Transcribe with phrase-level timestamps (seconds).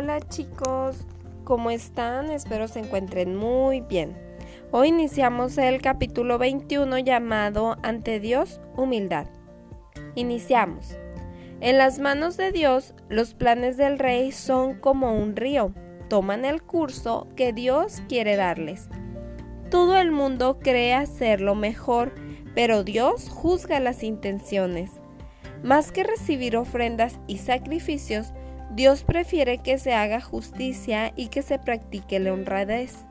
[0.00, 1.04] Hola chicos,
[1.42, 2.30] ¿cómo están?
[2.30, 4.16] Espero se encuentren muy bien.
[4.70, 9.26] Hoy iniciamos el capítulo 21 llamado Ante Dios, Humildad.
[10.14, 10.96] Iniciamos.
[11.60, 15.72] En las manos de Dios, los planes del rey son como un río.
[16.08, 18.88] Toman el curso que Dios quiere darles.
[19.68, 22.14] Todo el mundo cree hacerlo mejor,
[22.54, 24.92] pero Dios juzga las intenciones.
[25.64, 28.32] Más que recibir ofrendas y sacrificios,
[28.70, 33.06] Dios prefiere que se haga justicia y que se practique la honradez.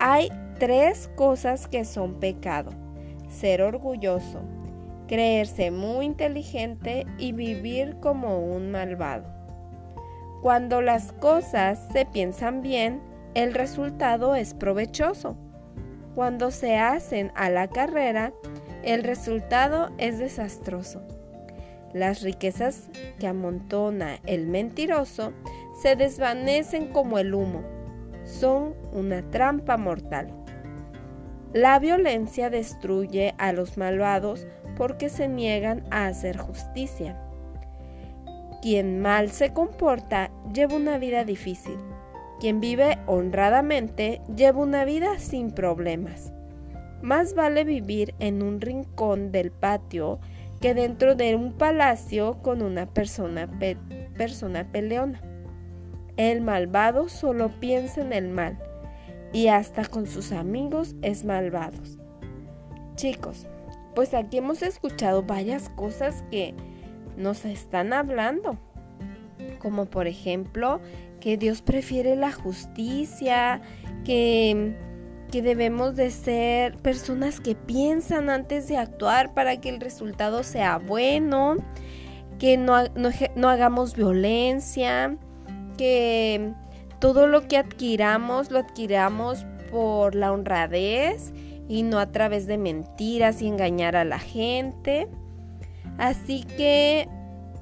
[0.00, 2.70] Hay tres cosas que son pecado.
[3.28, 4.40] Ser orgulloso,
[5.06, 9.26] creerse muy inteligente y vivir como un malvado.
[10.42, 13.00] Cuando las cosas se piensan bien,
[13.34, 15.36] el resultado es provechoso.
[16.14, 18.32] Cuando se hacen a la carrera,
[18.82, 21.02] el resultado es desastroso.
[21.92, 25.32] Las riquezas que amontona el mentiroso
[25.82, 27.62] se desvanecen como el humo.
[28.24, 30.28] Son una trampa mortal.
[31.54, 37.18] La violencia destruye a los malvados porque se niegan a hacer justicia.
[38.60, 41.78] Quien mal se comporta lleva una vida difícil.
[42.38, 46.32] Quien vive honradamente lleva una vida sin problemas.
[47.00, 50.18] Más vale vivir en un rincón del patio
[50.60, 53.48] que dentro de un palacio con una persona,
[54.72, 55.20] peleona.
[56.16, 58.58] El malvado solo piensa en el mal
[59.32, 61.78] y hasta con sus amigos es malvado.
[62.96, 63.46] Chicos,
[63.94, 66.54] pues aquí hemos escuchado varias cosas que
[67.16, 68.58] nos están hablando,
[69.60, 70.80] como por ejemplo
[71.20, 73.60] que Dios prefiere la justicia,
[74.04, 74.76] que
[75.28, 80.78] que debemos de ser personas que piensan antes de actuar para que el resultado sea
[80.78, 81.56] bueno,
[82.38, 82.76] que no,
[83.36, 85.16] no, hagamos violencia,
[85.76, 86.52] que
[86.98, 91.32] todo lo que adquiramos lo adquiramos por la honradez
[91.68, 95.08] y no a través de mentiras y engañar a la gente.
[95.98, 97.08] Así que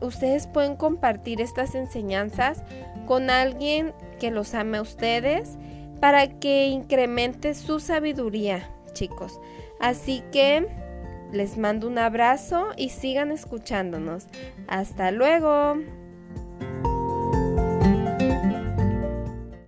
[0.00, 2.62] ustedes pueden compartir estas enseñanzas
[3.06, 5.56] con alguien que los ame a ustedes
[6.04, 9.40] para que incremente su sabiduría, chicos.
[9.80, 10.66] Así que
[11.32, 14.26] les mando un abrazo y sigan escuchándonos.
[14.68, 15.78] Hasta luego.